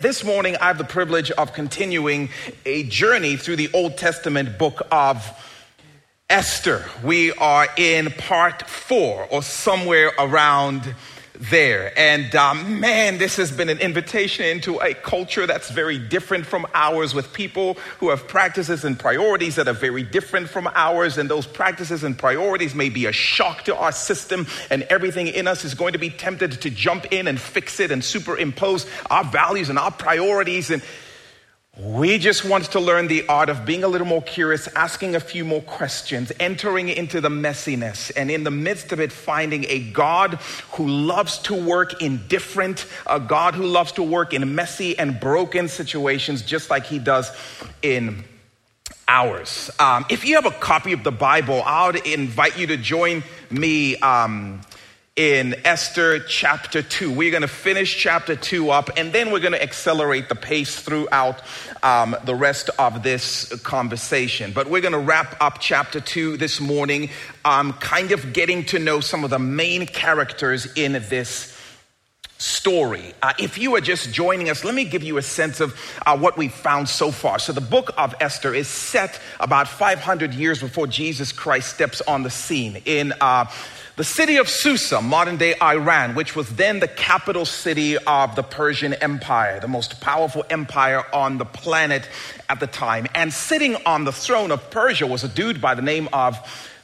[0.00, 2.28] This morning, I have the privilege of continuing
[2.64, 5.28] a journey through the Old Testament book of
[6.30, 6.84] Esther.
[7.02, 10.94] We are in part four or somewhere around
[11.38, 11.96] there.
[11.98, 16.66] And um, man, this has been an invitation into a culture that's very different from
[16.74, 21.16] ours, with people who have practices and priorities that are very different from ours.
[21.18, 25.46] And those practices and priorities may be a shock to our system, and everything in
[25.46, 29.24] us is going to be tempted to jump in and fix it and superimpose our
[29.24, 30.70] values and our priorities.
[30.70, 30.82] And
[31.78, 35.20] we just want to learn the art of being a little more curious, asking a
[35.20, 39.78] few more questions, entering into the messiness, and in the midst of it, finding a
[39.92, 40.34] God
[40.72, 45.20] who loves to work in different, a God who loves to work in messy and
[45.20, 47.30] broken situations, just like He does
[47.80, 48.24] in
[49.06, 49.70] ours.
[49.78, 53.22] Um, if you have a copy of the Bible, I would invite you to join
[53.50, 53.96] me.
[53.98, 54.62] Um,
[55.18, 57.10] in Esther chapter 2.
[57.10, 60.78] We're going to finish chapter 2 up and then we're going to accelerate the pace
[60.78, 61.42] throughout
[61.82, 64.52] um, the rest of this conversation.
[64.52, 67.10] But we're going to wrap up chapter 2 this morning,
[67.44, 71.58] um, kind of getting to know some of the main characters in this
[72.38, 73.12] story.
[73.20, 76.16] Uh, if you are just joining us, let me give you a sense of uh,
[76.16, 77.40] what we've found so far.
[77.40, 82.22] So, the book of Esther is set about 500 years before Jesus Christ steps on
[82.22, 83.12] the scene in.
[83.20, 83.46] Uh,
[83.98, 88.44] the city of Susa, modern day Iran, which was then the capital city of the
[88.44, 92.08] Persian Empire, the most powerful empire on the planet
[92.48, 93.08] at the time.
[93.12, 96.38] And sitting on the throne of Persia was a dude by the name of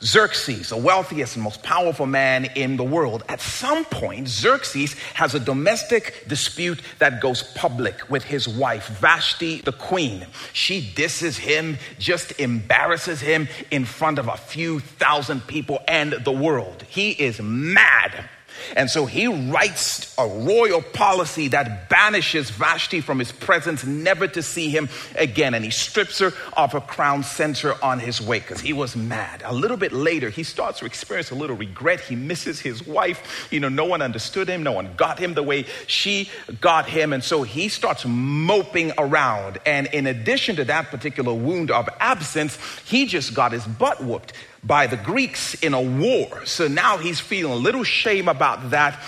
[0.04, 3.24] Xerxes, the wealthiest and most powerful man in the world.
[3.28, 9.62] At some point, Xerxes has a domestic dispute that goes public with his wife, Vashti
[9.62, 10.26] the queen.
[10.52, 16.32] She disses him, just embarrasses him in front of a few thousand people and the
[16.32, 16.84] world.
[16.88, 18.28] He is mad.
[18.76, 24.42] And so he writes a royal policy that banishes Vashti from his presence, never to
[24.42, 25.54] see him again.
[25.54, 28.96] And he strips her of her crown, sends her on his way because he was
[28.96, 29.42] mad.
[29.44, 32.00] A little bit later, he starts to experience a little regret.
[32.00, 33.48] He misses his wife.
[33.50, 37.12] You know, no one understood him, no one got him the way she got him.
[37.12, 39.58] And so he starts moping around.
[39.66, 44.32] And in addition to that particular wound of absence, he just got his butt whooped
[44.66, 46.44] by the Greeks in a war.
[46.46, 49.00] So now he's feeling a little shame about that.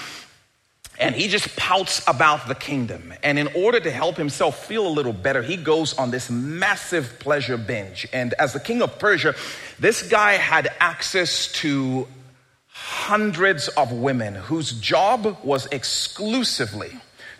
[0.98, 3.12] And he just pouts about the kingdom.
[3.22, 7.18] And in order to help himself feel a little better, he goes on this massive
[7.18, 8.06] pleasure binge.
[8.14, 9.34] And as the king of Persia,
[9.78, 12.08] this guy had access to
[12.68, 16.92] hundreds of women whose job was exclusively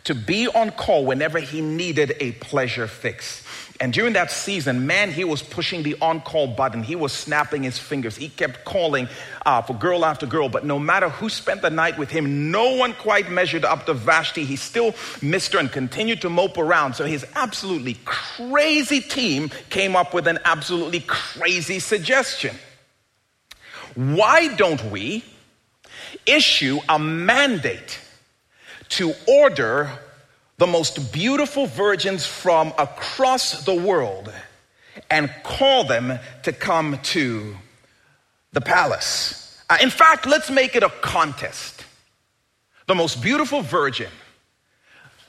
[0.05, 3.46] to be on call whenever he needed a pleasure fix.
[3.79, 6.83] And during that season, man, he was pushing the on call button.
[6.83, 8.17] He was snapping his fingers.
[8.17, 9.09] He kept calling
[9.45, 10.49] uh, for girl after girl.
[10.49, 13.95] But no matter who spent the night with him, no one quite measured up to
[13.95, 14.45] Vashti.
[14.45, 16.95] He still missed her and continued to mope around.
[16.95, 22.57] So his absolutely crazy team came up with an absolutely crazy suggestion.
[23.95, 25.23] Why don't we
[26.25, 28.01] issue a mandate
[28.91, 29.91] to order
[30.59, 34.33] the most beautiful virgins from across the world
[35.11, 37.57] and call them to come to
[38.53, 39.63] the palace.
[39.69, 41.85] Uh, in fact, let's make it a contest.
[42.87, 44.11] The most beautiful virgin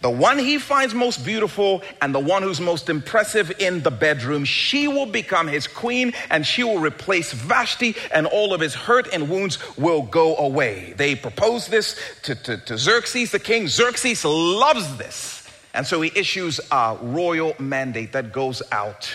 [0.02, 4.46] the one he finds most beautiful and the one who's most impressive in the bedroom,
[4.46, 9.12] she will become his queen and she will replace Vashti and all of his hurt
[9.12, 10.94] and wounds will go away.
[10.98, 13.68] They propose this to, to, to Xerxes, the king.
[13.68, 15.50] Xerxes loves this.
[15.74, 19.12] And so he issues a royal mandate that goes out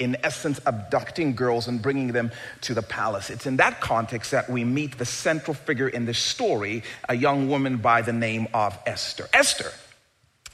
[0.00, 3.30] in essence, abducting girls and bringing them to the palace.
[3.30, 7.48] It's in that context that we meet the central figure in this story, a young
[7.48, 9.28] woman by the name of Esther.
[9.32, 9.70] Esther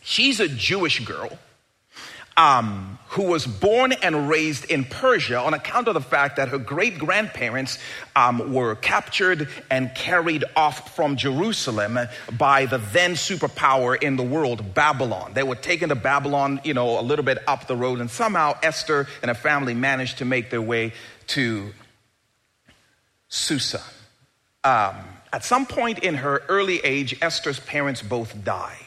[0.01, 1.39] She's a Jewish girl
[2.37, 6.59] um, who was born and raised in Persia on account of the fact that her
[6.59, 7.79] great grandparents
[8.17, 11.99] um, were captured and carried off from Jerusalem
[12.39, 15.33] by the then superpower in the world, Babylon.
[15.35, 18.57] They were taken to Babylon, you know, a little bit up the road, and somehow
[18.63, 20.93] Esther and her family managed to make their way
[21.29, 21.73] to
[23.29, 23.83] Susa.
[24.65, 24.97] Um,
[25.33, 28.79] at some point in her early age, Esther's parents both die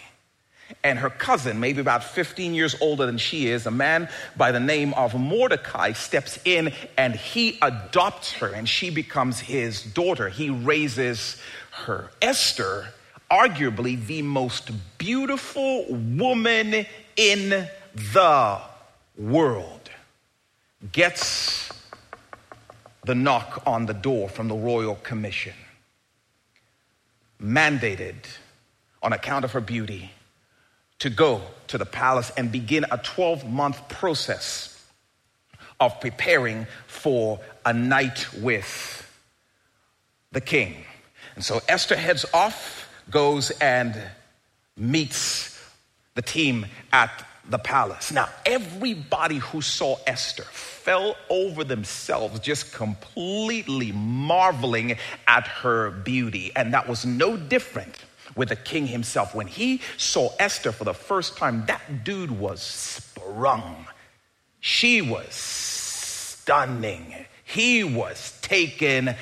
[0.84, 4.60] and her cousin, maybe about 15 years older than she is, a man by the
[4.60, 10.28] name of Mordecai, steps in and he adopts her and she becomes his daughter.
[10.28, 11.38] He raises
[11.72, 12.12] her.
[12.22, 12.88] Esther,
[13.32, 16.86] arguably the most beautiful woman
[17.16, 18.62] in the
[19.18, 19.90] world,
[20.92, 21.72] gets
[23.06, 25.54] the knock on the door from the royal commission,
[27.42, 28.16] mandated
[29.02, 30.12] on account of her beauty
[31.04, 34.82] to go to the palace and begin a 12 month process
[35.78, 39.06] of preparing for a night with
[40.32, 40.78] the king.
[41.36, 44.02] And so Esther heads off, goes and
[44.78, 45.62] meets
[46.16, 47.12] the team at
[47.50, 48.14] the palace.
[48.14, 54.96] Now, everybody who saw Esther fell over themselves, just completely marveling
[55.28, 56.54] at her beauty.
[56.56, 57.98] And that was no different
[58.36, 59.36] with the king himself.
[59.36, 63.88] When he saw Esther for the first time, that dude was sprung.
[64.60, 67.26] She was stunning.
[67.44, 69.16] He was taken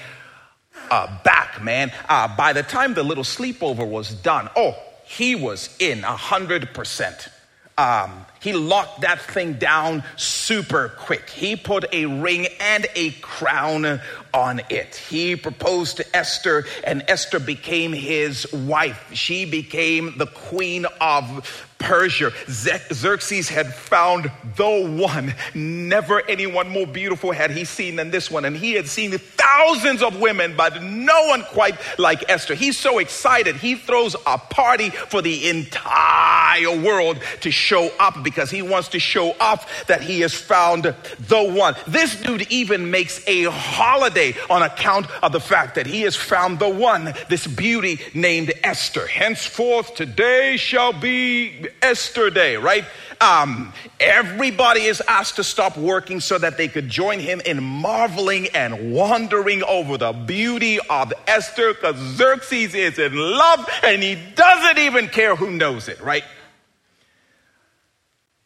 [0.90, 1.92] aback, man.
[2.08, 4.76] Uh, by the time the little sleepover was done, oh,
[5.06, 7.30] he was in a hundred percent.
[7.78, 11.30] Um, he locked that thing down super quick.
[11.30, 14.02] He put a ring and a crown
[14.34, 14.96] on it.
[14.96, 19.12] He proposed to Esther, and Esther became his wife.
[19.14, 22.32] She became the queen of Persia.
[22.48, 25.34] Xerxes had found the one.
[25.54, 28.46] Never anyone more beautiful had he seen than this one.
[28.46, 32.56] And he had seen thousands of women, but no one quite like Esther.
[32.56, 33.56] He's so excited.
[33.56, 39.00] He throws a party for the entire world to show up because he wants to
[39.00, 41.76] show off that he has found the one.
[41.88, 46.60] This dude even makes a holiday on account of the fact that he has found
[46.60, 49.08] the one, this beauty named Esther.
[49.08, 52.86] Henceforth, today shall be Esther Day, right?
[53.22, 58.48] Um, everybody is asked to stop working so that they could join him in marveling
[58.56, 64.80] and wondering over the beauty of Esther because Xerxes is in love and he doesn't
[64.80, 66.24] even care who knows it, right?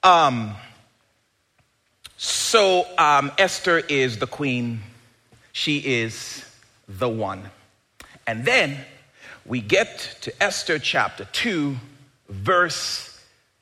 [0.04, 0.56] Um,
[2.18, 4.82] so um, Esther is the queen,
[5.54, 6.46] she is
[6.88, 7.50] the one.
[8.28, 8.78] And then
[9.46, 11.78] we get to Esther chapter 2,
[12.30, 13.15] verse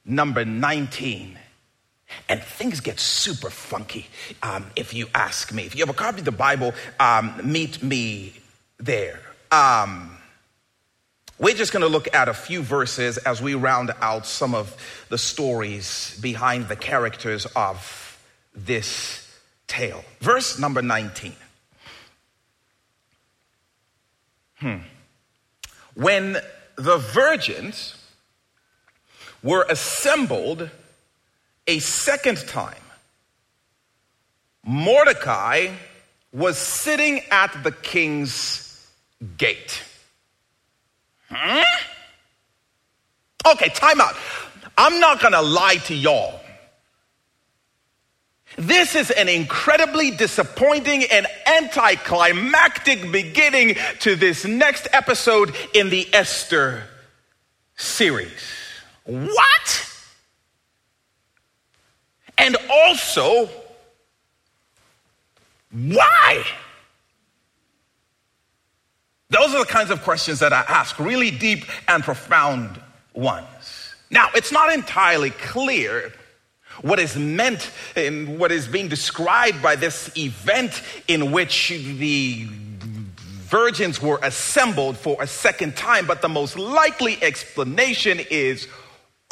[0.05, 1.37] number 19.
[2.29, 4.07] And things get super funky
[4.43, 5.65] um, if you ask me.
[5.65, 8.33] If you have a copy of the Bible, um, meet me
[8.77, 9.19] there.
[9.51, 10.17] Um,
[11.39, 14.77] we're just going to look at a few verses as we round out some of
[15.09, 18.19] the stories behind the characters of
[18.55, 19.27] this
[19.67, 20.03] tale.
[20.19, 21.33] Verse number 19.
[24.57, 24.77] Hmm.
[25.95, 26.37] When
[26.75, 27.95] the virgins
[29.43, 30.69] were assembled
[31.67, 32.75] a second time.
[34.65, 35.69] Mordecai
[36.31, 38.87] was sitting at the king's
[39.37, 39.83] gate.
[41.29, 41.61] Hmm?
[43.51, 44.15] Okay, time out.
[44.77, 46.39] I'm not gonna lie to y'all.
[48.55, 56.83] This is an incredibly disappointing and anticlimactic beginning to this next episode in the Esther
[57.75, 58.62] series.
[59.05, 59.89] What?
[62.37, 63.49] And also,
[65.71, 66.43] why?
[69.29, 72.79] Those are the kinds of questions that I ask, really deep and profound
[73.13, 73.93] ones.
[74.09, 76.13] Now, it's not entirely clear
[76.81, 82.47] what is meant and what is being described by this event in which the
[83.53, 88.67] virgins were assembled for a second time, but the most likely explanation is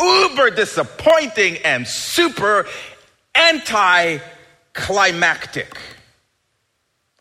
[0.01, 2.67] uber disappointing and super
[3.35, 5.77] anticlimactic.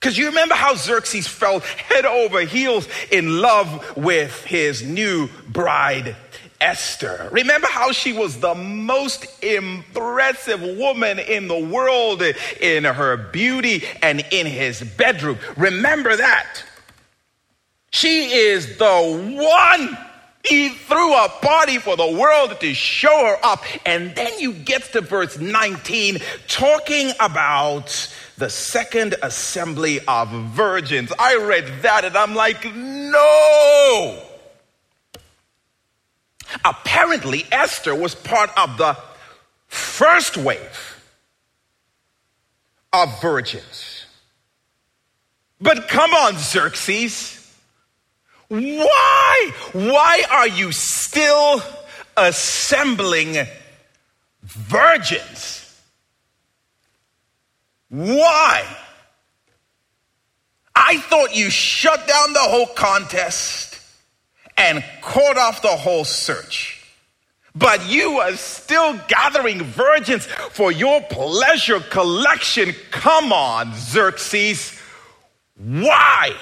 [0.01, 6.17] Because you remember how Xerxes fell head over heels in love with his new bride,
[6.59, 7.29] Esther.
[7.31, 12.23] Remember how she was the most impressive woman in the world
[12.61, 15.39] in her beauty and in his bedroom.
[15.59, 16.65] Remember that.
[17.91, 19.99] She is the one
[20.45, 23.63] he threw a party for the world to show her up.
[23.85, 26.19] And then you get to verse 19
[26.49, 31.13] talking about the second assembly of virgins.
[31.19, 34.23] I read that and I'm like, no.
[36.65, 38.97] Apparently, Esther was part of the
[39.69, 41.03] first wave
[42.93, 44.07] of virgins.
[45.61, 47.40] But come on, Xerxes.
[48.51, 49.53] Why?
[49.73, 51.63] Why are you still
[52.17, 53.47] assembling
[54.43, 55.81] virgins?
[57.89, 58.65] Why?
[60.75, 63.81] I thought you shut down the whole contest
[64.57, 66.85] and caught off the whole search.
[67.55, 72.75] But you are still gathering virgins for your pleasure collection.
[72.91, 74.77] Come on, Xerxes.
[75.57, 76.35] Why?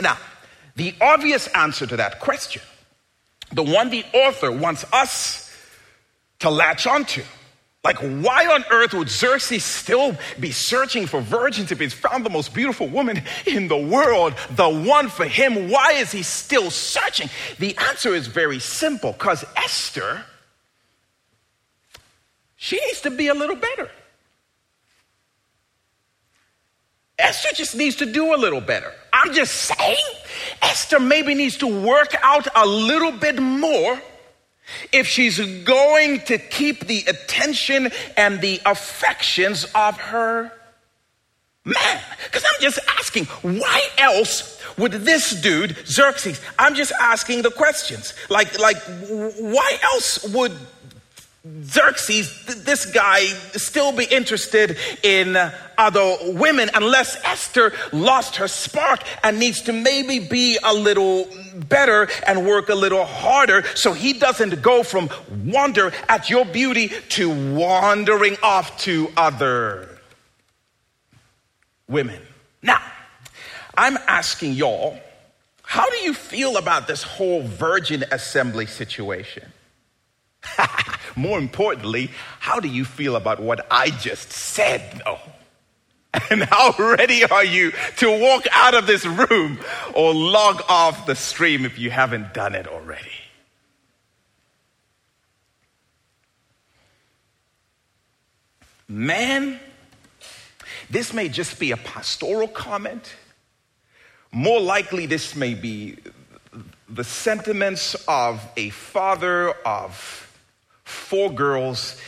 [0.00, 0.16] Now,
[0.76, 2.62] the obvious answer to that question
[3.50, 5.50] the one the author wants us
[6.40, 7.22] to latch onto.
[7.84, 12.30] Like, why on earth would Xerxes still be searching for virgins if he's found the
[12.30, 15.70] most beautiful woman in the world, the one for him?
[15.70, 17.30] Why is he still searching?
[17.58, 20.24] The answer is very simple because Esther,
[22.56, 23.90] she needs to be a little better.
[27.18, 28.92] Esther just needs to do a little better.
[29.12, 29.96] I'm just saying,
[30.62, 34.00] Esther maybe needs to work out a little bit more
[34.92, 40.52] if she's going to keep the attention and the affections of her
[41.64, 42.00] man.
[42.24, 48.14] Because I'm just asking, why else would this dude, Xerxes, I'm just asking the questions.
[48.28, 50.52] Like, like, why else would
[51.62, 53.26] Xerxes, this guy,
[53.56, 55.36] still be interested in
[55.76, 61.28] other women unless Esther lost her spark and needs to maybe be a little
[61.68, 65.08] better and work a little harder so he doesn't go from
[65.44, 69.88] wonder at your beauty to wandering off to other
[71.88, 72.20] women.
[72.62, 72.82] Now,
[73.76, 74.98] I'm asking y'all,
[75.62, 79.52] how do you feel about this whole virgin assembly situation?
[81.18, 85.02] More importantly, how do you feel about what I just said?
[85.04, 85.18] No.
[86.30, 89.58] And how ready are you to walk out of this room
[89.94, 93.10] or log off the stream if you haven't done it already?
[98.88, 99.60] Man,
[100.88, 103.14] this may just be a pastoral comment.
[104.32, 105.98] More likely, this may be
[106.88, 110.27] the sentiments of a father of
[110.88, 112.00] four girls,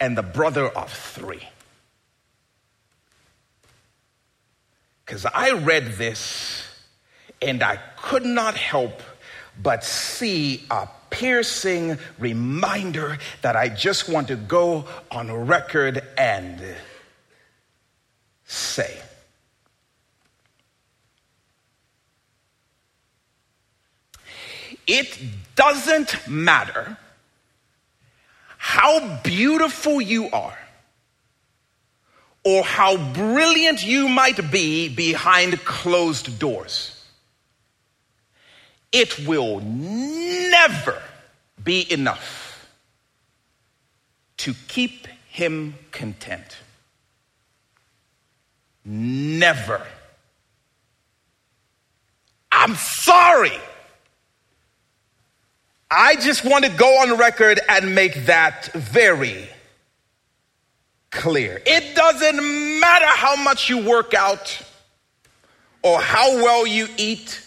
[0.00, 1.46] and the brother of three.
[5.04, 6.66] Because I read this
[7.42, 9.02] and I could not help
[9.62, 16.60] but see a piercing reminder that I just want to go on record and
[18.46, 18.98] say.
[24.86, 25.18] It
[25.54, 26.98] doesn't matter
[28.66, 30.58] how beautiful you are
[32.44, 37.04] or how brilliant you might be behind closed doors.
[38.90, 41.00] It will never
[41.62, 42.66] be enough
[44.38, 46.56] to keep him content.
[48.82, 49.86] Never.
[52.50, 53.60] I'm sorry.
[55.96, 59.48] I just want to go on record and make that very
[61.10, 61.62] clear.
[61.64, 64.60] It doesn't matter how much you work out
[65.82, 67.40] or how well you eat,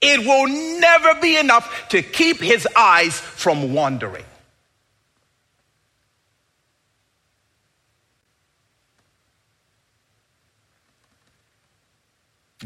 [0.00, 0.46] it will
[0.78, 4.24] never be enough to keep his eyes from wandering.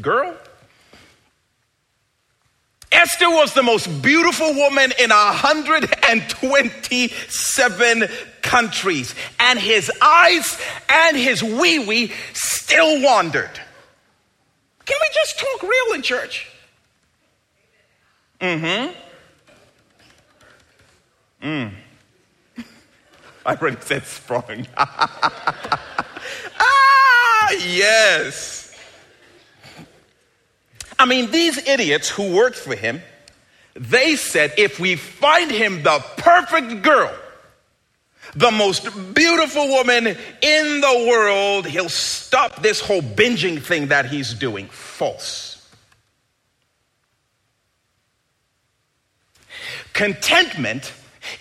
[0.01, 0.37] Girl,
[2.97, 8.07] Esther was the most beautiful woman in 127
[8.41, 13.51] countries, and his eyes and his wee wee still wandered.
[14.85, 16.49] Can we just talk real in church?
[18.41, 18.87] Mm hmm.
[21.39, 21.71] Mm.
[23.45, 24.65] I already said sprung.
[24.75, 25.79] ah,
[27.51, 28.66] yes.
[30.99, 33.01] I mean, these idiots who worked for him,
[33.75, 37.13] they said if we find him the perfect girl,
[38.35, 44.33] the most beautiful woman in the world, he'll stop this whole binging thing that he's
[44.33, 44.67] doing.
[44.67, 45.53] False.
[49.93, 50.93] Contentment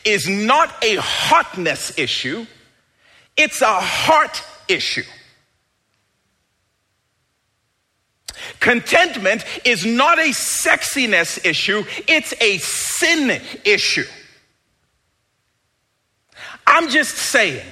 [0.05, 2.47] is not a hotness issue,
[3.37, 5.03] it's a heart issue.
[8.61, 14.07] Contentment is not a sexiness issue, it's a sin issue.
[16.67, 17.65] I'm just saying,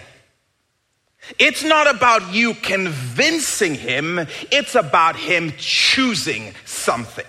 [1.39, 7.27] it's not about you convincing him, it's about him choosing something.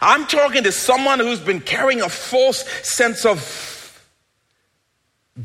[0.00, 3.70] I'm talking to someone who's been carrying a false sense of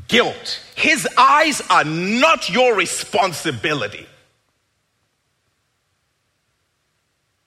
[0.07, 0.61] guilt.
[0.75, 4.07] His eyes are not your responsibility.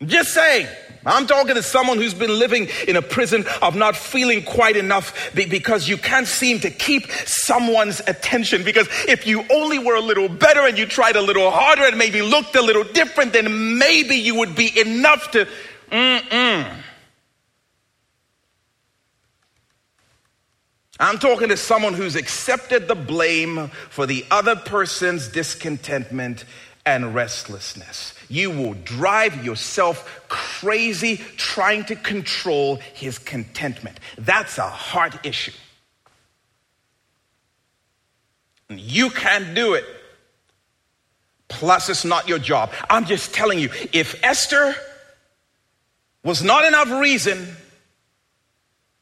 [0.04, 0.66] Just saying.
[1.04, 5.35] I'm talking to someone who's been living in a prison of not feeling quite enough
[5.35, 8.64] because you can't seem to keep someone's attention.
[8.64, 11.97] Because if you only were a little better and you tried a little harder and
[11.97, 15.49] maybe looked a little different, then maybe you would be enough to.
[15.90, 16.76] Mm-mm.
[20.99, 26.45] I'm talking to someone who's accepted the blame for the other person's discontentment
[26.85, 28.12] and restlessness.
[28.31, 33.99] You will drive yourself crazy trying to control his contentment.
[34.17, 35.53] That's a heart issue.
[38.69, 39.85] You can't do it.
[41.49, 42.71] Plus, it's not your job.
[42.89, 44.77] I'm just telling you, if Esther
[46.23, 47.57] was not enough reason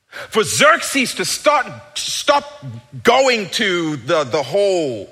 [0.08, 1.66] for Xerxes to start
[1.99, 2.64] stop
[3.02, 5.11] going to the, the whole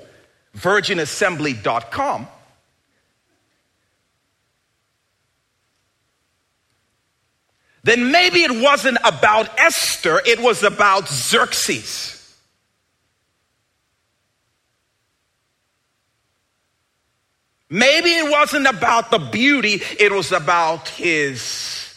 [0.57, 2.27] virginassembly.com,
[7.87, 12.37] then maybe it wasn't about Esther, it was about Xerxes.
[17.69, 21.95] Maybe it wasn't about the beauty, it was about his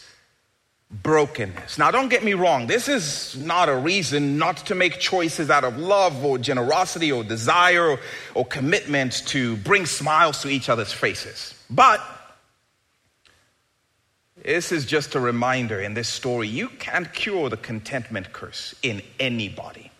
[0.89, 1.77] brokenness.
[1.77, 5.65] Now, don't get me wrong, this is not a reason not to make choices out
[5.65, 7.99] of love or generosity or desire or,
[8.33, 11.53] or commitment to bring smiles to each other's faces.
[11.69, 12.01] But
[14.43, 19.01] this is just a reminder in this story you can't cure the contentment curse in
[19.19, 19.91] anybody.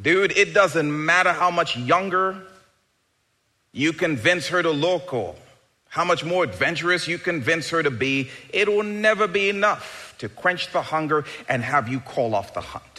[0.00, 2.42] Dude, it doesn't matter how much younger
[3.72, 5.34] you convince her to look or
[5.88, 10.28] how much more adventurous you convince her to be, it will never be enough to
[10.28, 12.91] quench the hunger and have you call off the hunt.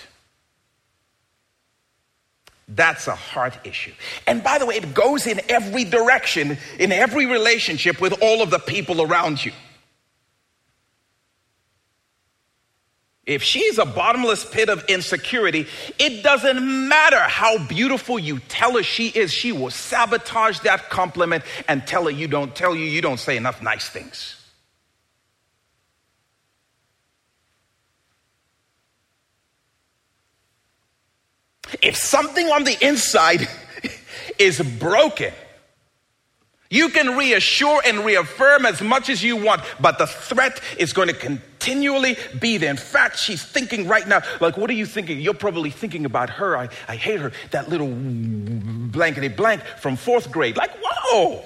[2.75, 3.94] That's a heart issue.
[4.25, 8.50] And by the way, it goes in every direction, in every relationship with all of
[8.50, 9.51] the people around you.
[13.25, 18.84] If she's a bottomless pit of insecurity, it doesn't matter how beautiful you tell her
[18.84, 23.01] she is, she will sabotage that compliment and tell her you don't tell you, you
[23.01, 24.43] don't say enough nice things.
[31.84, 33.48] If something on the inside
[34.39, 35.34] is broken,
[36.74, 41.08] you can reassure and reaffirm as much as you want, but the threat is going
[41.08, 42.72] to continually be there.
[42.72, 45.19] In fact, she's thinking right now, like, what are you thinking?
[45.19, 46.58] You're probably thinking about her.
[46.58, 50.58] I, I hate her, that little blankety blank from fourth grade.
[50.58, 51.43] Like, whoa.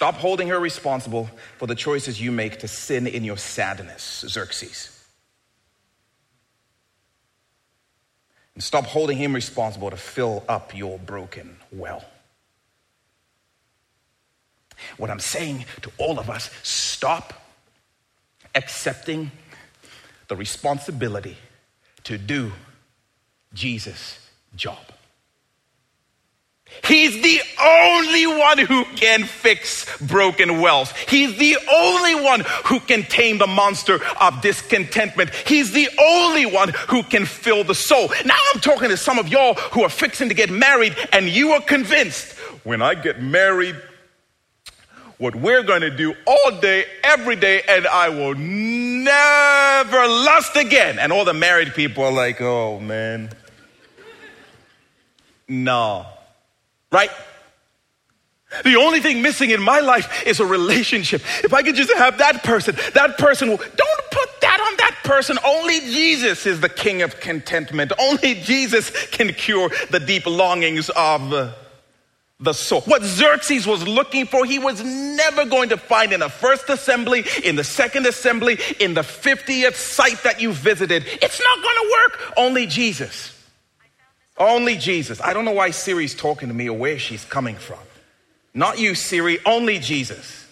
[0.00, 4.98] Stop holding her responsible for the choices you make to sin in your sadness, Xerxes.
[8.54, 12.02] And stop holding him responsible to fill up your broken well.
[14.96, 17.34] What I'm saying to all of us stop
[18.54, 19.30] accepting
[20.28, 21.36] the responsibility
[22.04, 22.52] to do
[23.52, 24.18] Jesus'
[24.56, 24.78] job.
[26.84, 30.92] He's the only one who can fix broken wells.
[31.08, 35.30] He's the only one who can tame the monster of discontentment.
[35.46, 38.08] He's the only one who can fill the soul.
[38.24, 41.52] Now I'm talking to some of y'all who are fixing to get married and you
[41.52, 42.32] are convinced
[42.64, 43.76] when I get married,
[45.18, 50.98] what we're going to do all day, every day, and I will never lust again.
[50.98, 53.30] And all the married people are like, oh man.
[55.46, 56.06] No.
[56.90, 57.10] Right?
[58.64, 61.22] The only thing missing in my life is a relationship.
[61.44, 64.96] If I could just have that person, that person will, don't put that on that
[65.04, 65.38] person.
[65.44, 67.92] Only Jesus is the king of contentment.
[67.98, 71.52] Only Jesus can cure the deep longings of uh,
[72.40, 72.80] the soul.
[72.82, 77.24] What Xerxes was looking for, he was never going to find in the first assembly,
[77.44, 81.04] in the second assembly, in the 50th site that you visited.
[81.06, 82.32] It's not going to work.
[82.36, 83.36] Only Jesus.
[84.40, 85.20] Only Jesus.
[85.20, 87.78] I don't know why Siri's talking to me or where she's coming from.
[88.54, 90.46] Not you, Siri, only Jesus.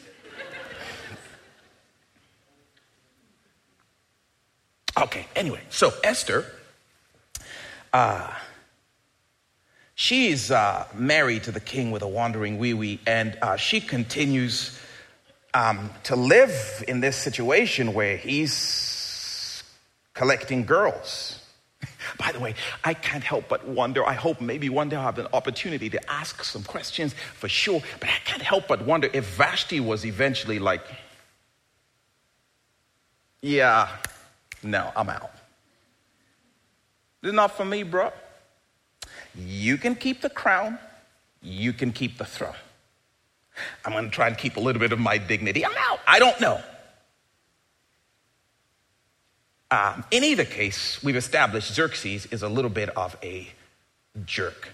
[4.97, 6.45] Okay, anyway, so Esther,
[7.93, 8.31] uh,
[9.95, 14.79] she's uh, married to the king with a wandering wee wee, and uh, she continues
[15.55, 19.63] um, to live in this situation where he's
[20.15, 21.38] collecting girls.
[22.17, 24.05] By the way, I can't help but wonder.
[24.07, 27.83] I hope maybe one day I'll have an opportunity to ask some questions for sure,
[28.01, 30.83] but I can't help but wonder if Vashti was eventually like,
[33.43, 33.89] yeah,
[34.63, 35.31] no, I'm out.
[37.21, 38.13] This is not for me, bro.
[39.37, 40.79] You can keep the crown,
[41.43, 42.55] you can keep the throne.
[43.85, 45.65] I'm to try and keep a little bit of my dignity.
[45.65, 46.01] I'm out.
[46.07, 46.63] I don't know.
[49.71, 53.49] Um, in either case, we've established Xerxes is a little bit of a
[54.25, 54.71] jerk.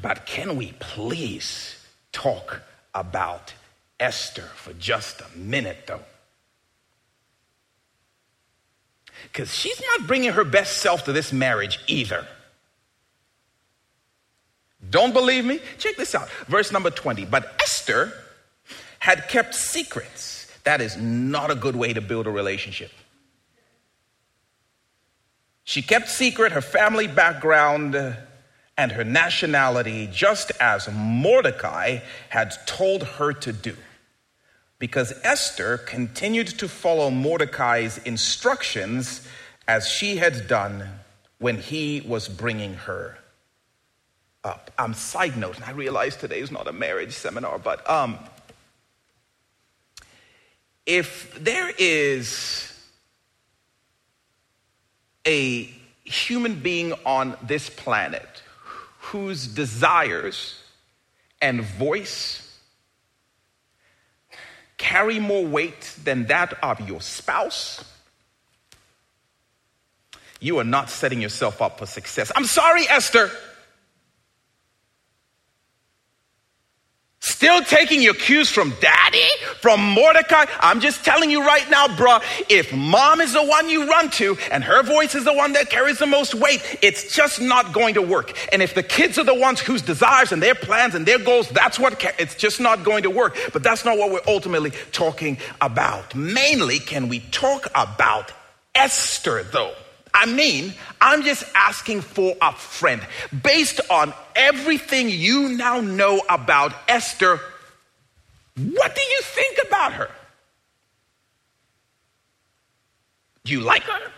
[0.00, 1.76] But can we please
[2.12, 2.62] talk
[2.94, 3.52] about
[4.00, 6.00] Esther for just a minute, though.
[9.24, 12.26] Because she's not bringing her best self to this marriage either.
[14.88, 15.60] Don't believe me?
[15.78, 16.30] Check this out.
[16.48, 17.26] Verse number 20.
[17.26, 18.12] But Esther
[18.98, 20.39] had kept secrets.
[20.64, 22.90] That is not a good way to build a relationship.
[25.64, 27.94] She kept secret her family background
[28.76, 33.76] and her nationality, just as Mordecai had told her to do.
[34.78, 39.26] Because Esther continued to follow Mordecai's instructions
[39.68, 40.88] as she had done
[41.38, 43.18] when he was bringing her
[44.42, 44.70] up.
[44.78, 48.18] Um, side note, and I realize today is not a marriage seminar, but um,
[50.86, 52.72] if there is
[55.26, 55.64] a
[56.04, 58.42] human being on this planet
[58.98, 60.60] whose desires
[61.40, 62.58] and voice
[64.76, 67.84] carry more weight than that of your spouse,
[70.40, 72.32] you are not setting yourself up for success.
[72.34, 73.30] I'm sorry, Esther.
[77.40, 79.26] Still taking your cues from daddy,
[79.62, 80.44] from Mordecai.
[80.60, 84.36] I'm just telling you right now, bruh, if mom is the one you run to
[84.52, 87.94] and her voice is the one that carries the most weight, it's just not going
[87.94, 88.36] to work.
[88.52, 91.48] And if the kids are the ones whose desires and their plans and their goals,
[91.48, 93.38] that's what ca- it's just not going to work.
[93.54, 96.14] But that's not what we're ultimately talking about.
[96.14, 98.32] Mainly, can we talk about
[98.74, 99.72] Esther though?
[100.12, 103.00] I mean, I'm just asking for a friend.
[103.42, 107.40] Based on everything you now know about Esther,
[108.56, 110.10] what do you think about her?
[113.44, 114.12] Do you like her?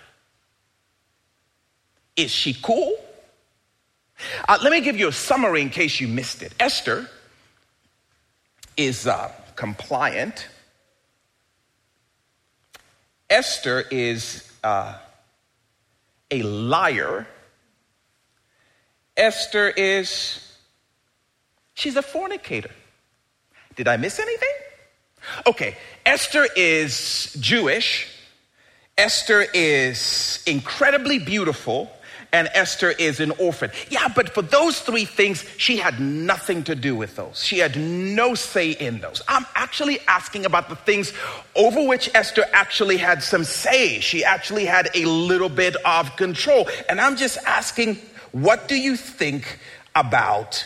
[2.17, 2.95] Is she cool?
[4.49, 6.53] Uh, let me give you a summary in case you missed it.
[6.61, 7.09] Esther
[8.77, 10.49] is uh, compliant.
[13.31, 14.99] Esther is uh,
[16.33, 17.27] a liar.
[19.17, 20.41] Esther is,
[21.75, 22.71] she's a fornicator.
[23.77, 24.55] Did I miss anything?
[25.47, 28.09] Okay, Esther is Jewish.
[28.99, 31.91] Esther is incredibly beautiful
[32.33, 33.71] and Esther is an orphan.
[33.91, 37.45] Yeah, but for those three things, she had nothing to do with those.
[37.45, 39.21] She had no say in those.
[39.29, 41.13] I'm actually asking about the things
[41.55, 44.01] over which Esther actually had some say.
[44.01, 46.69] She actually had a little bit of control.
[46.89, 47.99] And I'm just asking,
[48.33, 49.59] what do you think
[49.95, 50.65] about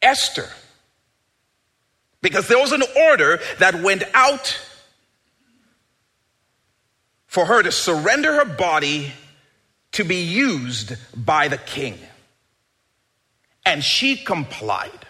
[0.00, 0.48] Esther?
[2.22, 4.60] Because there was an order that went out
[7.26, 9.12] for her to surrender her body
[9.92, 11.98] to be used by the king.
[13.64, 15.06] And she complied.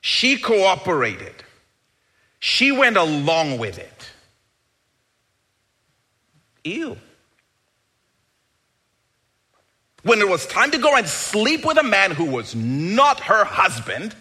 [0.00, 1.34] She cooperated.
[2.38, 4.10] She went along with it.
[6.64, 6.96] Ew.
[10.02, 13.44] When it was time to go and sleep with a man who was not her
[13.44, 14.14] husband,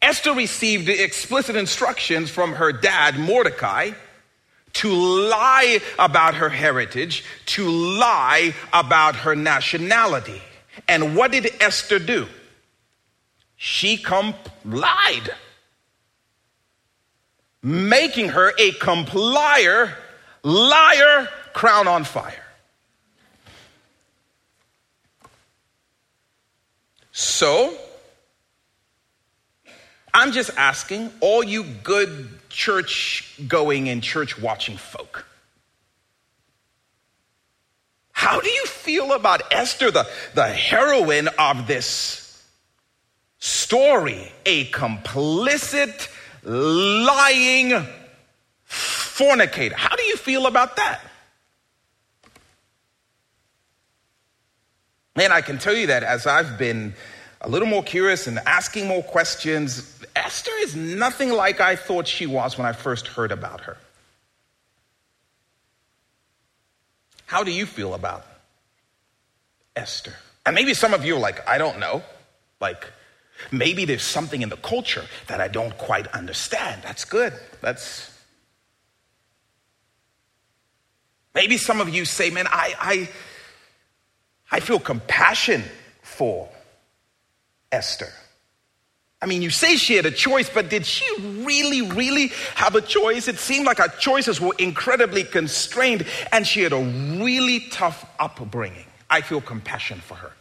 [0.00, 3.90] Esther received explicit instructions from her dad, Mordecai,
[4.74, 10.42] to lie about her heritage, to lie about her nationality.
[10.88, 12.26] And what did Esther do?
[13.56, 15.30] She complied,
[17.62, 19.94] making her a complier,
[20.42, 22.34] liar, crown on fire.
[27.12, 27.78] So,
[30.12, 35.26] I'm just asking all you good church going and church watching folk.
[38.12, 42.42] How do you feel about Esther, the, the heroine of this
[43.38, 44.32] story?
[44.46, 46.08] A complicit,
[46.44, 47.86] lying
[48.64, 49.74] fornicator.
[49.76, 51.00] How do you feel about that?
[55.16, 56.94] Man, I can tell you that as I've been
[57.44, 62.26] a little more curious and asking more questions, Esther is nothing like I thought she
[62.26, 63.76] was when I first heard about her.
[67.26, 68.24] How do you feel about
[69.76, 70.14] Esther?
[70.46, 72.02] And maybe some of you are like, I don't know.
[72.60, 72.90] Like,
[73.50, 76.82] maybe there's something in the culture that I don't quite understand.
[76.82, 77.34] That's good.
[77.60, 78.10] That's.
[81.34, 83.08] Maybe some of you say, man, I, I,
[84.50, 85.64] I feel compassion
[86.02, 86.48] for
[87.74, 88.12] Esther.
[89.20, 91.06] I mean, you say she had a choice, but did she
[91.44, 93.26] really, really have a choice?
[93.26, 96.80] It seemed like her choices were incredibly constrained, and she had a
[97.22, 98.86] really tough upbringing.
[99.10, 100.32] I feel compassion for her.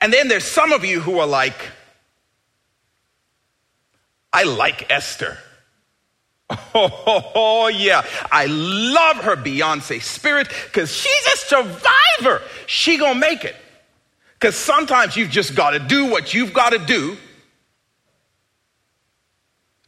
[0.00, 1.56] And then there's some of you who are like,
[4.32, 5.38] I like Esther.
[6.74, 8.04] Oh, yeah.
[8.32, 12.42] I love her Beyonce spirit because she's a survivor.
[12.66, 13.54] She gonna make it.
[14.40, 17.18] Because sometimes you've just got to do what you've got to do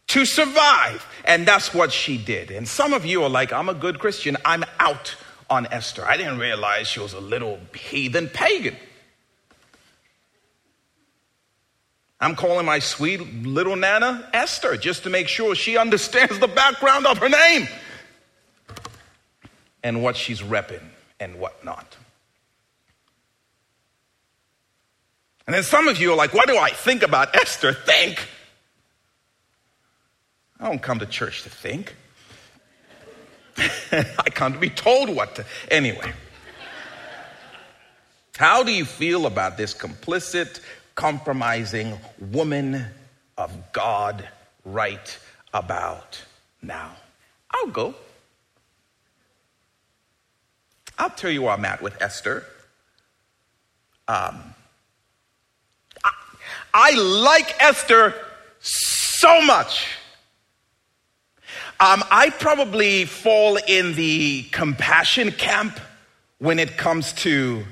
[0.09, 1.07] to survive.
[1.25, 2.51] And that's what she did.
[2.51, 4.37] And some of you are like, I'm a good Christian.
[4.45, 5.17] I'm out
[5.49, 6.05] on Esther.
[6.05, 8.77] I didn't realize she was a little heathen pagan.
[12.21, 17.07] I'm calling my sweet little Nana Esther just to make sure she understands the background
[17.07, 17.67] of her name
[19.83, 20.85] and what she's repping
[21.19, 21.97] and whatnot.
[25.47, 27.73] And then some of you are like, what do I think about Esther?
[27.73, 28.29] Think.
[30.61, 31.95] I don't come to church to think.
[33.93, 35.45] I come to be told what to.
[35.71, 36.13] Anyway.
[38.37, 40.61] How do you feel about this complicit,
[40.95, 42.85] compromising woman
[43.37, 44.29] of God
[44.65, 45.19] right
[45.53, 46.23] about
[46.63, 46.93] now?
[47.51, 47.95] I'll go.
[50.99, 52.45] I'll tell you where I'm at with Esther.
[54.09, 54.55] Um,
[56.75, 58.15] I like Esther
[58.61, 59.87] so much.
[61.81, 65.79] Um, I probably fall in the compassion camp
[66.39, 67.65] when it comes to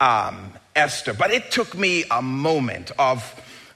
[0.00, 3.22] um, Esther, but it took me a moment of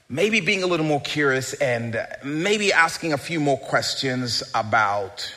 [0.09, 5.33] maybe being a little more curious and maybe asking a few more questions about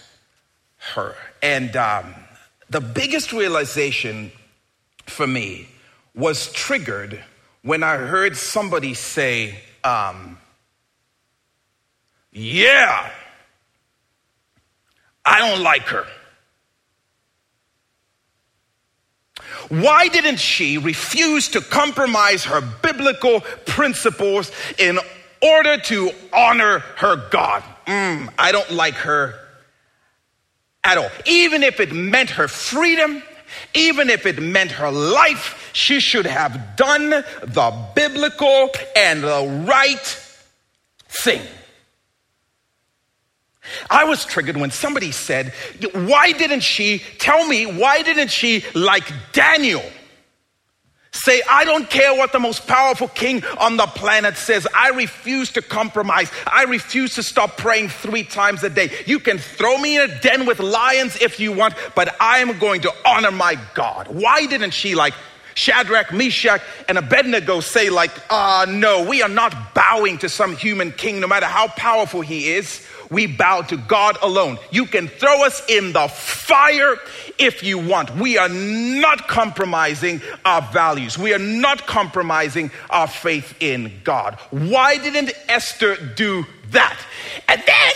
[0.94, 1.14] her.
[1.42, 2.14] And um,
[2.68, 4.32] the biggest realization
[5.06, 5.68] for me
[6.14, 7.24] was triggered
[7.62, 10.38] when I heard somebody say, um,
[12.32, 13.10] Yeah,
[15.24, 16.06] I don't like her.
[19.68, 24.98] Why didn't she refuse to compromise her biblical principles in
[25.42, 27.62] order to honor her God?
[27.86, 29.34] Mm, I don't like her
[30.84, 31.10] at all.
[31.26, 33.22] Even if it meant her freedom,
[33.74, 40.06] even if it meant her life, she should have done the biblical and the right
[41.08, 41.42] thing.
[43.90, 45.52] I was triggered when somebody said,
[45.92, 49.84] Why didn't she tell me, why didn't she, like Daniel,
[51.10, 54.66] say, I don't care what the most powerful king on the planet says.
[54.74, 56.30] I refuse to compromise.
[56.46, 58.90] I refuse to stop praying three times a day.
[59.06, 62.58] You can throw me in a den with lions if you want, but I am
[62.58, 64.08] going to honor my God.
[64.08, 65.14] Why didn't she, like,
[65.54, 70.92] Shadrach, Meshach, and Abednego say, like, uh, no, we are not bowing to some human
[70.92, 74.58] king, no matter how powerful he is we bow to God alone.
[74.70, 76.96] You can throw us in the fire
[77.38, 78.14] if you want.
[78.16, 81.16] We are not compromising our values.
[81.16, 84.34] We are not compromising our faith in God.
[84.50, 86.98] Why didn't Esther do that?
[87.48, 87.92] And then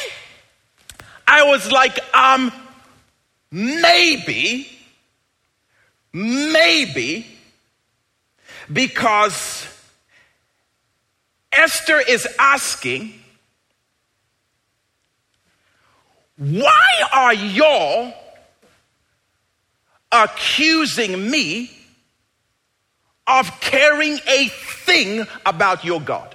[1.26, 2.52] I was like, um,
[3.50, 4.68] maybe,
[6.12, 7.26] maybe
[8.72, 9.66] because
[11.52, 13.14] Esther is asking
[16.42, 18.12] Why are y'all
[20.10, 21.70] accusing me
[23.28, 26.34] of caring a thing about your God?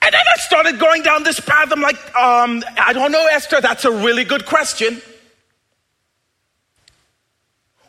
[0.00, 1.70] And then I started going down this path.
[1.70, 5.02] I'm like, um, I don't know, Esther, that's a really good question.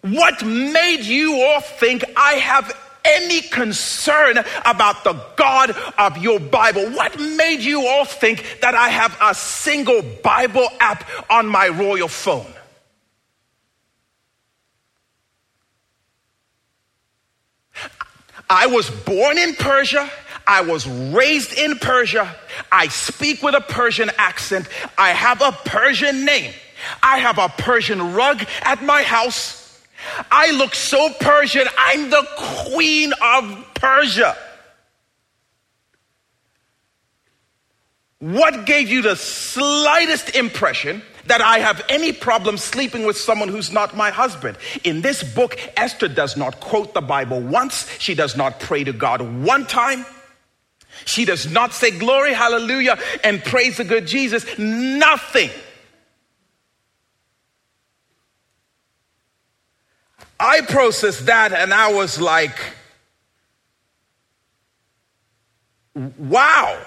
[0.01, 6.89] What made you all think I have any concern about the God of your Bible?
[6.91, 12.07] What made you all think that I have a single Bible app on my royal
[12.07, 12.53] phone?
[18.49, 20.11] I was born in Persia.
[20.45, 22.35] I was raised in Persia.
[22.69, 24.67] I speak with a Persian accent.
[24.97, 26.53] I have a Persian name.
[27.01, 29.60] I have a Persian rug at my house.
[30.29, 31.67] I look so Persian.
[31.77, 34.35] I'm the queen of Persia.
[38.19, 43.71] What gave you the slightest impression that I have any problem sleeping with someone who's
[43.71, 44.57] not my husband?
[44.83, 47.89] In this book, Esther does not quote the Bible once.
[47.97, 50.05] She does not pray to God one time.
[51.05, 54.45] She does not say glory, hallelujah, and praise the good Jesus.
[54.59, 55.49] Nothing.
[60.51, 62.59] I processed that and I was like,
[65.95, 66.77] wow.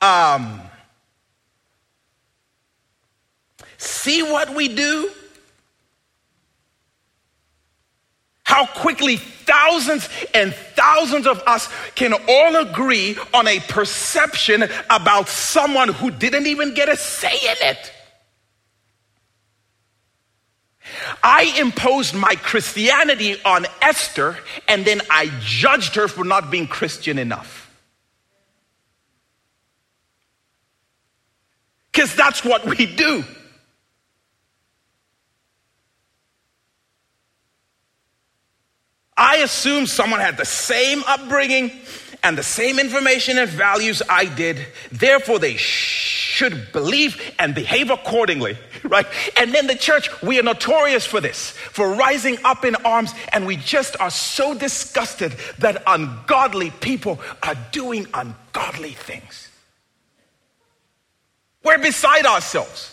[0.00, 0.60] Um,
[3.78, 5.10] see what we do?
[8.44, 15.88] How quickly thousands and thousands of us can all agree on a perception about someone
[15.88, 17.93] who didn't even get a say in it.
[21.22, 27.18] I imposed my Christianity on Esther and then I judged her for not being Christian
[27.18, 27.70] enough.
[31.92, 33.24] Because that's what we do.
[39.16, 41.70] I assume someone had the same upbringing
[42.24, 44.66] and the same information and values I did.
[44.90, 49.06] Therefore, they should believe and behave accordingly, right?
[49.36, 53.46] And then the church, we are notorious for this, for rising up in arms, and
[53.46, 59.50] we just are so disgusted that ungodly people are doing ungodly things.
[61.62, 62.90] We're beside ourselves.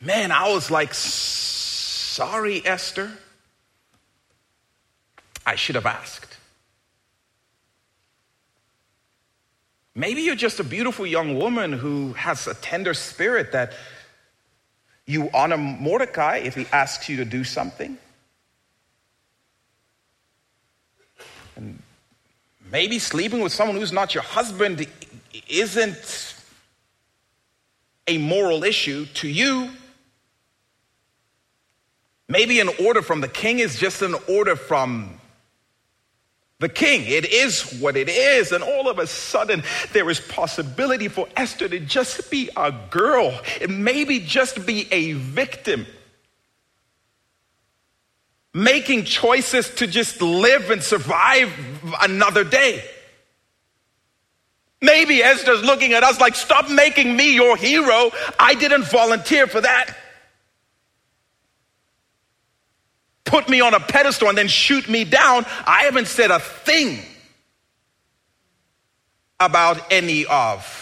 [0.00, 0.92] Man, I was like,
[2.14, 3.10] sorry, Esther.
[5.44, 6.36] I should have asked.
[9.96, 13.72] Maybe you're just a beautiful young woman who has a tender spirit that
[15.06, 17.98] you honor Mordecai if he asks you to do something.
[21.56, 21.82] And
[22.70, 24.86] maybe sleeping with someone who's not your husband
[25.48, 26.34] isn't
[28.06, 29.70] a moral issue to you.
[32.28, 35.20] Maybe an order from the king is just an order from
[36.58, 37.02] the king.
[37.06, 38.52] It is what it is.
[38.52, 43.38] And all of a sudden, there is possibility for Esther to just be a girl
[43.60, 45.86] and maybe just be a victim.
[48.54, 51.52] Making choices to just live and survive
[52.00, 52.84] another day.
[54.80, 58.10] Maybe Esther's looking at us like, stop making me your hero.
[58.38, 59.96] I didn't volunteer for that.
[63.24, 65.44] Put me on a pedestal and then shoot me down.
[65.66, 67.00] I haven't said a thing
[69.40, 70.80] about any of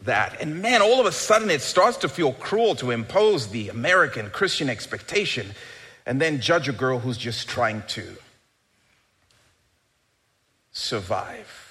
[0.00, 0.40] that.
[0.40, 4.30] And man, all of a sudden it starts to feel cruel to impose the American
[4.30, 5.52] Christian expectation
[6.06, 8.16] and then judge a girl who's just trying to
[10.72, 11.62] survive.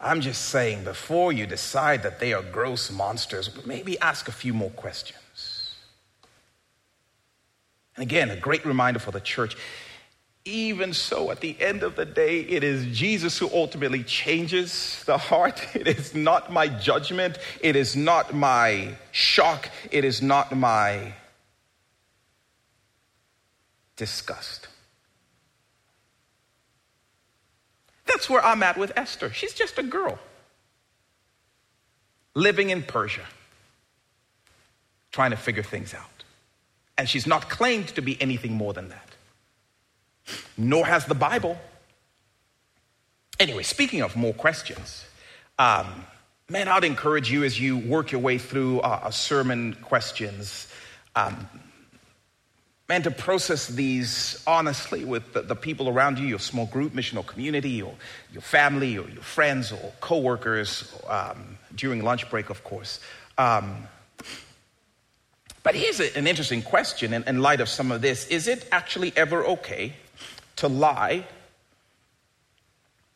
[0.00, 4.52] I'm just saying, before you decide that they are gross monsters, maybe ask a few
[4.52, 5.18] more questions.
[7.96, 9.56] And again, a great reminder for the church.
[10.44, 15.18] Even so, at the end of the day, it is Jesus who ultimately changes the
[15.18, 15.64] heart.
[15.74, 17.38] It is not my judgment.
[17.60, 19.68] It is not my shock.
[19.90, 21.14] It is not my
[23.96, 24.66] disgust.
[28.06, 29.32] That's where I'm at with Esther.
[29.32, 30.18] She's just a girl
[32.34, 33.26] living in Persia,
[35.10, 36.11] trying to figure things out.
[36.98, 39.08] And she's not claimed to be anything more than that.
[40.56, 41.58] Nor has the Bible.
[43.40, 45.04] Anyway, speaking of more questions,
[45.58, 46.04] um,
[46.48, 50.72] man, I'd encourage you as you work your way through uh, sermon questions,
[51.16, 51.48] um,
[52.88, 57.24] man, to process these honestly with the, the, people around you, your small group, missional
[57.26, 57.94] community, or
[58.32, 63.00] your family, or your friends, or coworkers, um, during lunch break, of course.
[63.38, 63.88] Um,
[65.62, 68.66] but here's a, an interesting question in, in light of some of this Is it
[68.72, 69.94] actually ever okay
[70.56, 71.26] to lie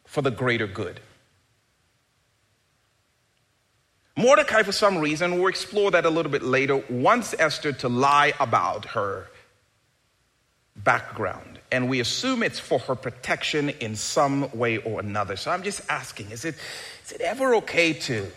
[0.04, 1.00] for the greater good?
[4.18, 8.32] Mordecai, for some reason, we'll explore that a little bit later, wants Esther to lie
[8.40, 9.28] about her
[10.74, 11.58] background.
[11.70, 15.36] And we assume it's for her protection in some way or another.
[15.36, 16.54] So I'm just asking is it,
[17.04, 18.30] is it ever okay to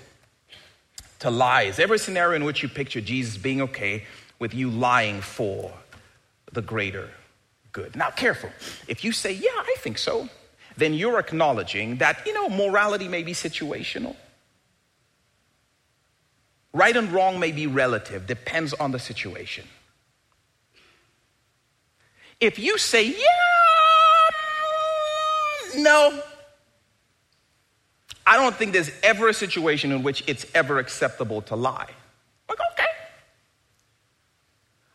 [1.20, 1.64] to lie.
[1.64, 4.06] Is every scenario in which you picture Jesus being okay
[4.40, 5.72] with you lying for
[6.52, 7.10] the greater
[7.72, 7.96] good?
[7.96, 8.50] Now, careful.
[8.88, 10.30] If you say, yeah, I think so,
[10.78, 14.16] then you're acknowledging that, you know, morality may be situational.
[16.74, 19.68] Right and wrong may be relative, depends on the situation.
[22.40, 23.16] If you say, yeah,
[25.74, 26.22] mm, no,
[28.30, 31.90] I don't think there's ever a situation in which it's ever acceptable to lie.
[32.48, 32.86] Like, okay.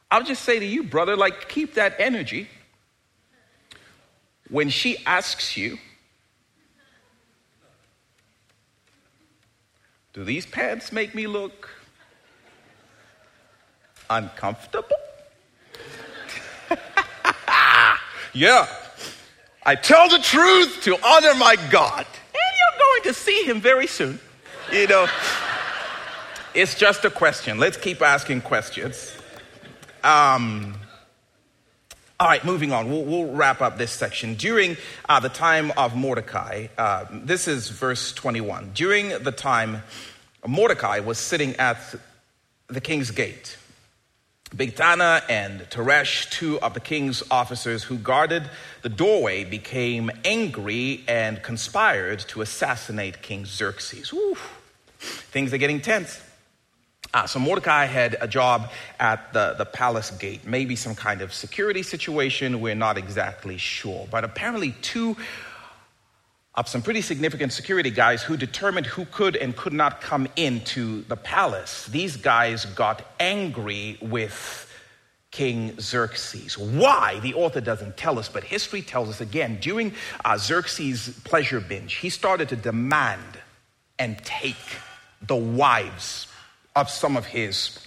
[0.08, 2.48] I'll just say to you, brother, like, keep that energy.
[4.50, 5.78] When she asks you,
[10.12, 11.70] do these pants make me look
[14.08, 14.96] uncomfortable?
[18.32, 18.68] yeah.
[19.66, 22.06] I tell the truth to honor my God.
[23.04, 24.18] To see him very soon.
[24.72, 25.06] You know,
[26.54, 27.58] it's just a question.
[27.58, 29.14] Let's keep asking questions.
[30.02, 30.74] Um,
[32.18, 32.90] all right, moving on.
[32.90, 34.36] We'll, we'll, wrap up this section.
[34.36, 38.70] During uh, the time of Mordecai, uh, this is verse 21.
[38.72, 39.82] During the time
[40.46, 41.76] Mordecai was sitting at
[42.68, 43.58] the king's gate,
[44.54, 48.48] Bigthana and Teresh, two of the king's officers who guarded
[48.82, 54.12] the doorway, became angry and conspired to assassinate King Xerxes.
[54.98, 56.22] Things are getting tense.
[57.12, 61.32] Uh, so Mordecai had a job at the, the palace gate, maybe some kind of
[61.32, 64.08] security situation, we're not exactly sure.
[64.10, 65.16] But apparently, two
[66.56, 71.02] of some pretty significant security guys who determined who could and could not come into
[71.02, 71.86] the palace.
[71.86, 74.70] These guys got angry with
[75.32, 76.56] King Xerxes.
[76.56, 77.18] Why?
[77.18, 79.58] The author doesn't tell us, but history tells us again.
[79.60, 79.92] During
[80.24, 83.38] uh, Xerxes' pleasure binge, he started to demand
[83.98, 84.54] and take
[85.22, 86.28] the wives
[86.76, 87.80] of some of his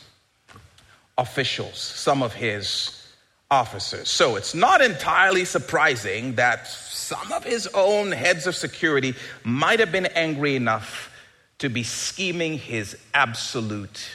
[1.18, 3.07] officials, some of his
[3.50, 4.10] officers.
[4.10, 9.92] So it's not entirely surprising that some of his own heads of security might have
[9.92, 11.12] been angry enough
[11.60, 14.10] to be scheming his absolute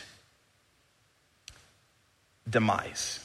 [2.48, 3.21] demise.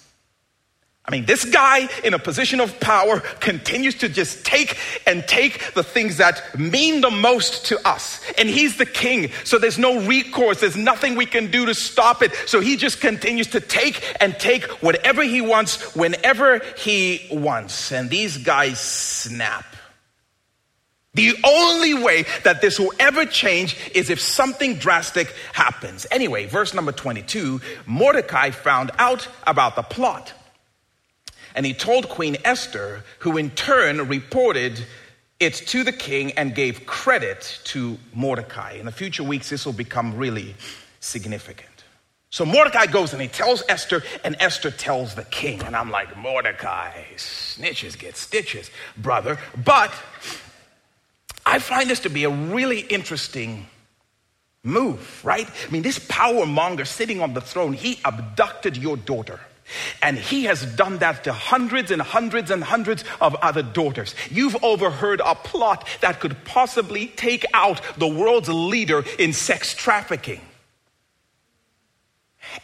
[1.10, 5.74] I mean, this guy in a position of power continues to just take and take
[5.74, 8.20] the things that mean the most to us.
[8.38, 10.60] And he's the king, so there's no recourse.
[10.60, 12.36] There's nothing we can do to stop it.
[12.46, 17.94] So he just continues to take and take whatever he wants whenever he wants.
[17.94, 19.66] And these guys snap.
[21.14, 26.06] The only way that this will ever change is if something drastic happens.
[26.12, 30.34] Anyway, verse number 22 Mordecai found out about the plot
[31.58, 34.86] and he told Queen Esther, who in turn reported
[35.40, 38.74] it to the king and gave credit to Mordecai.
[38.74, 40.54] In the future weeks, this will become really
[41.00, 41.84] significant.
[42.30, 45.64] So Mordecai goes and he tells Esther, and Esther tells the king.
[45.64, 49.40] And I'm like, Mordecai, snitches get stitches, brother.
[49.66, 49.92] But
[51.44, 53.66] I find this to be a really interesting
[54.62, 55.50] move, right?
[55.68, 59.40] I mean, this power monger sitting on the throne, he abducted your daughter.
[60.02, 64.16] And he has done that to hundreds and hundreds and hundreds of other daughters.
[64.30, 70.42] You've overheard a plot that could possibly take out the world's leader in sex trafficking.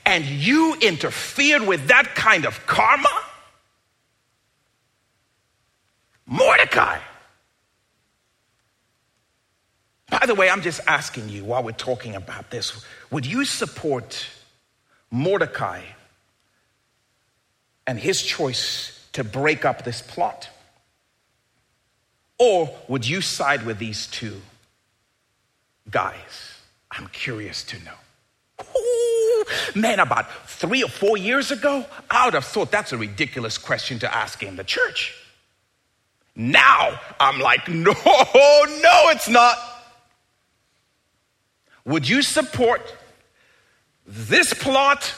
[0.05, 3.09] And you interfered with that kind of karma?
[6.25, 6.99] Mordecai.
[10.09, 14.27] By the way, I'm just asking you while we're talking about this would you support
[15.11, 15.81] Mordecai
[17.85, 20.49] and his choice to break up this plot?
[22.39, 24.41] Or would you side with these two
[25.89, 26.59] guys?
[26.91, 27.91] I'm curious to know.
[29.75, 33.99] Man, about three or four years ago, I would have thought that's a ridiculous question
[33.99, 35.15] to ask in the church.
[36.35, 39.57] Now I'm like, no, no, it's not.
[41.85, 42.81] Would you support
[44.05, 45.13] this plot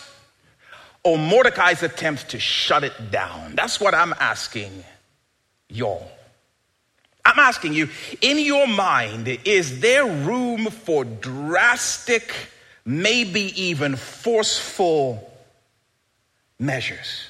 [1.05, 3.55] or Mordecai's attempt to shut it down?
[3.55, 4.83] That's what I'm asking
[5.69, 6.11] y'all.
[7.23, 7.89] I'm asking you,
[8.21, 12.33] in your mind, is there room for drastic,
[12.85, 15.31] maybe even forceful
[16.59, 17.27] measures?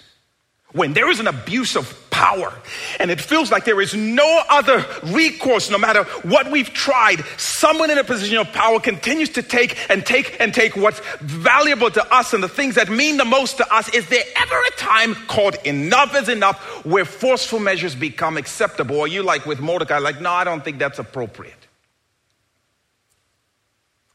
[0.75, 2.53] When there is an abuse of power
[2.99, 7.91] and it feels like there is no other recourse, no matter what we've tried, someone
[7.91, 12.13] in a position of power continues to take and take and take what's valuable to
[12.13, 13.87] us and the things that mean the most to us.
[13.93, 18.97] Is there ever a time called enough is enough where forceful measures become acceptable?
[18.97, 21.53] Or you like with Mordecai, like, no, I don't think that's appropriate.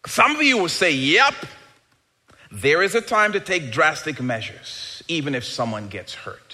[0.06, 1.34] Some of you will say, yep,
[2.52, 6.49] there is a time to take drastic measures, even if someone gets hurt.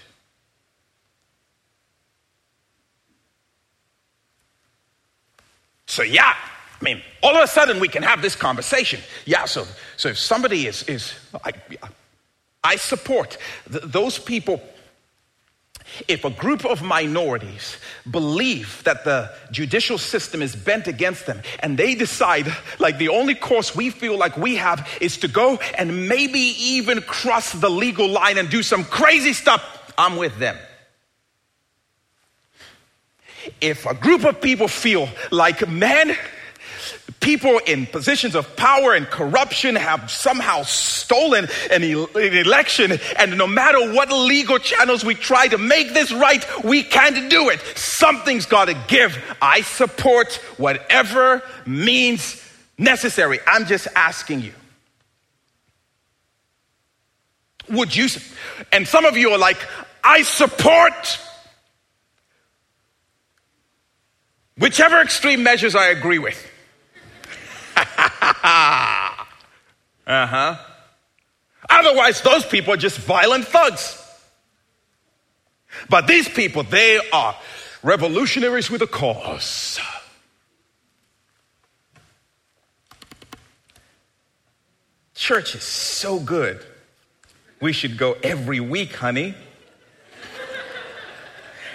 [5.87, 6.35] So, yeah,
[6.81, 9.01] I mean, all of a sudden we can have this conversation.
[9.25, 9.67] Yeah, so,
[9.97, 11.15] so if somebody is, is
[11.45, 11.53] I,
[12.63, 13.39] I support
[13.71, 14.61] th- those people.
[16.09, 17.77] If a group of minorities
[18.11, 23.37] believe that the judicial system is bent against them and they decide, like, the only
[23.37, 28.09] course we feel like we have is to go and maybe even cross the legal
[28.09, 29.63] line and do some crazy stuff,
[29.97, 30.59] I'm with them
[33.61, 36.17] if a group of people feel like, men,
[37.21, 43.47] people in positions of power and corruption have somehow stolen an, an election, and no
[43.47, 47.61] matter what legal channels we try to make this right, we can't do it.
[47.77, 49.19] Something's got to give.
[49.41, 52.43] I support whatever means
[52.79, 53.39] necessary.
[53.47, 54.53] I'm just asking you.
[57.71, 58.09] Would you?
[58.73, 59.59] And some of you are like,
[60.05, 61.19] I support
[64.59, 66.51] whichever extreme measures I agree with.
[67.77, 67.87] uh
[70.07, 70.57] huh.
[71.69, 74.03] Otherwise, those people are just violent thugs.
[75.89, 77.37] But these people, they are
[77.83, 79.79] revolutionaries with a cause.
[85.15, 86.65] Church is so good.
[87.61, 89.35] We should go every week, honey.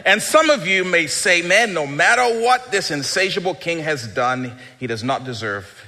[0.05, 4.57] And some of you may say, man, no matter what this insatiable king has done,
[4.79, 5.85] he does not deserve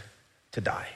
[0.51, 0.88] to die.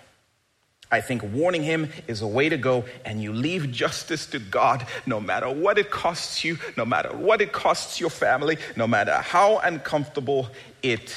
[0.90, 4.88] I think warning him is a way to go, and you leave justice to God
[5.06, 9.14] no matter what it costs you, no matter what it costs your family, no matter
[9.14, 10.48] how uncomfortable
[10.82, 11.14] it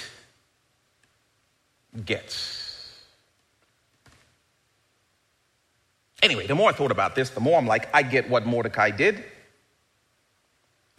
[2.05, 2.57] gets.
[6.22, 8.90] Anyway, the more I thought about this, the more I'm like, I get what Mordecai
[8.90, 9.24] did.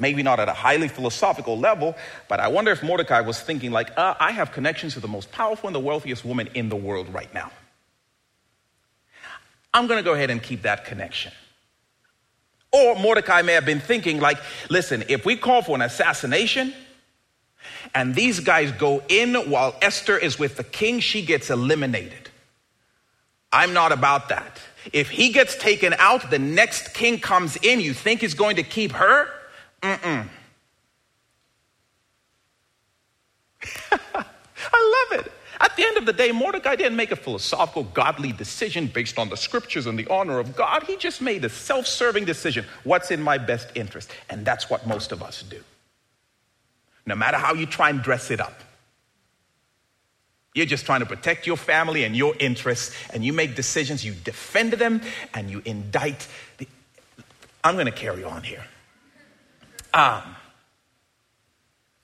[0.02, 1.96] Maybe not at a highly philosophical level,
[2.28, 5.32] but I wonder if Mordecai was thinking, like, uh, I have connections to the most
[5.32, 7.52] powerful and the wealthiest woman in the world right now.
[9.72, 11.32] I'm going to go ahead and keep that connection.
[12.72, 14.40] Or Mordecai may have been thinking, like,
[14.72, 16.74] listen, if we call for an assassination
[17.94, 22.32] and these guys go in while Esther is with the king, she gets eliminated.
[23.54, 24.60] I'm not about that.
[24.94, 27.82] If he gets taken out, the next king comes in.
[27.82, 29.30] You think he's going to keep her?
[29.82, 30.28] Mm-mm.
[33.92, 34.24] Uh-uh.
[34.74, 35.32] I love it.
[35.60, 39.30] At the end of the day, Mordecai didn't make a philosophical, godly decision based on
[39.30, 40.84] the scriptures and the honor of God.
[40.84, 42.66] He just made a self serving decision.
[42.84, 44.10] What's in my best interest?
[44.30, 45.64] And that's what most of us do.
[47.06, 48.60] No matter how you try and dress it up.
[50.54, 54.14] You're just trying to protect your family and your interests, and you make decisions, you
[54.14, 55.02] defend them,
[55.34, 56.28] and you indict.
[56.58, 56.68] The...
[57.64, 58.66] I'm going to carry on here.
[59.94, 60.36] Um,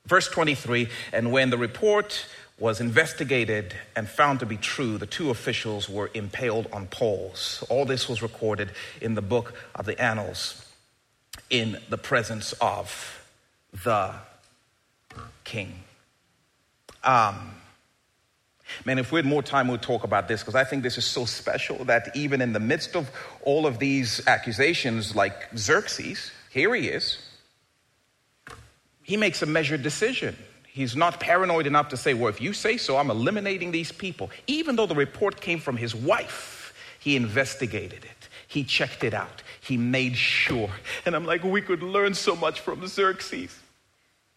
[0.05, 2.25] verse 23 And when the report
[2.59, 7.63] was investigated and found to be true, the two officials were impaled on poles.
[7.69, 10.65] All this was recorded in the book of the Annals
[11.49, 13.23] in the presence of
[13.83, 14.13] the
[15.43, 15.83] king.
[17.03, 17.53] Um,
[18.85, 21.05] Man, if we had more time, we'd talk about this because I think this is
[21.05, 23.09] so special that even in the midst of
[23.43, 27.17] all of these accusations, like Xerxes, here he is,
[29.07, 30.35] he makes a measured decision.
[30.67, 34.29] He's not paranoid enough to say, well, if you say so, I'm eliminating these people.
[34.47, 39.43] Even though the report came from his wife, he investigated it, he checked it out,
[39.61, 40.69] he made sure.
[41.05, 43.57] And I'm like, we could learn so much from Xerxes.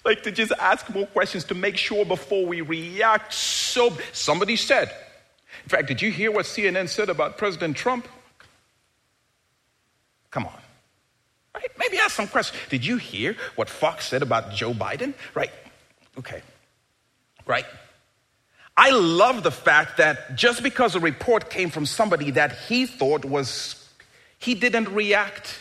[0.04, 3.34] Like to just ask more questions to make sure before we react.
[3.34, 4.94] So, somebody said,
[5.64, 8.06] in fact, did you hear what CNN said about President Trump?
[10.30, 10.60] Come on.
[11.55, 11.70] Right?
[11.78, 12.61] Maybe ask some questions.
[12.68, 15.14] Did you hear what Fox said about Joe Biden?
[15.34, 15.51] Right?
[16.18, 16.42] Okay.
[17.46, 17.66] Right?
[18.76, 23.24] I love the fact that just because a report came from somebody that he thought
[23.24, 23.88] was,
[24.38, 25.59] he didn't react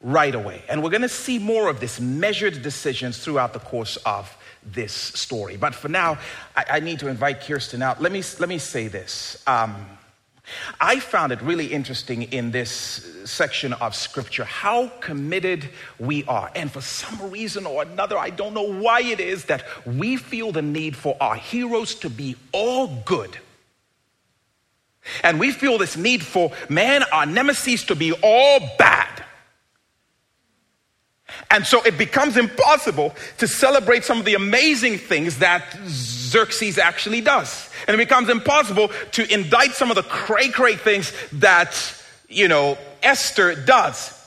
[0.00, 0.62] right away.
[0.68, 4.92] And we're going to see more of this measured decisions throughout the course of this
[4.92, 5.56] story.
[5.56, 6.18] But for now,
[6.56, 8.00] I, I need to invite Kirsten out.
[8.00, 9.42] Let me, let me say this.
[9.46, 9.86] Um,
[10.80, 12.70] I found it really interesting in this
[13.24, 15.68] section of scripture how committed
[15.98, 16.50] we are.
[16.54, 20.52] And for some reason or another, I don't know why it is that we feel
[20.52, 23.36] the need for our heroes to be all good.
[25.22, 29.24] And we feel this need for, man, our nemesis to be all bad.
[31.50, 35.78] And so it becomes impossible to celebrate some of the amazing things that
[36.28, 37.68] Xerxes actually does.
[37.86, 41.74] And it becomes impossible to indict some of the cray cray things that,
[42.28, 44.17] you know, Esther does.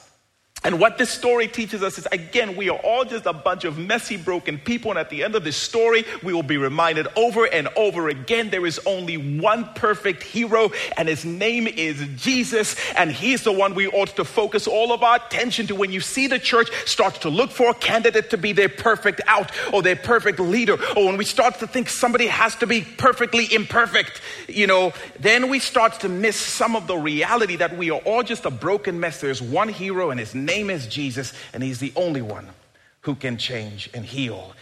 [0.64, 3.80] And what this story teaches us is again, we are all just a bunch of
[3.80, 4.92] messy, broken people.
[4.92, 8.52] And at the end of this story, we will be reminded over and over again
[8.52, 12.76] there is only one perfect hero, and his name is Jesus.
[12.96, 15.74] And he's the one we ought to focus all of our attention to.
[15.76, 19.22] When you see the church start to look for a candidate to be their perfect
[19.26, 22.82] out or their perfect leader, or when we start to think somebody has to be
[22.82, 27.90] perfectly imperfect, you know, then we start to miss some of the reality that we
[27.90, 29.22] are all just a broken mess.
[29.22, 32.48] There's one hero, and his name name is Jesus, and He's the only one
[33.02, 34.54] who can change and heal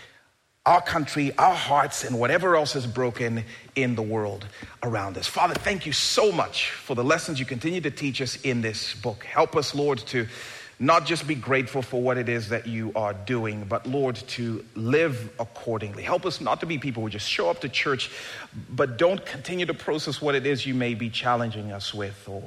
[0.65, 3.43] our country, our hearts, and whatever else is broken
[3.75, 4.45] in the world
[4.83, 5.25] around us.
[5.25, 8.93] Father, thank you so much for the lessons you continue to teach us in this
[8.93, 9.23] book.
[9.23, 10.27] Help us, Lord, to
[10.77, 14.63] not just be grateful for what it is that you are doing, but Lord, to
[14.75, 16.03] live accordingly.
[16.03, 18.11] Help us not to be people who just show up to church,
[18.69, 22.43] but don't continue to process what it is you may be challenging us with or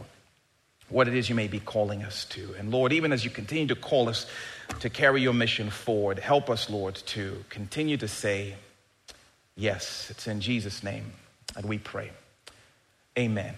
[0.92, 2.54] what it is you may be calling us to.
[2.58, 4.26] And Lord, even as you continue to call us
[4.80, 8.54] to carry your mission forward, help us, Lord, to continue to say,
[9.54, 11.12] Yes, it's in Jesus' name
[11.54, 12.10] that we pray.
[13.18, 13.54] Amen.